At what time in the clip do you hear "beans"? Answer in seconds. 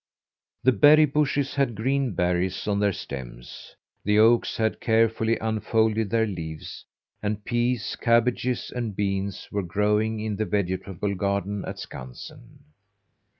8.95-9.47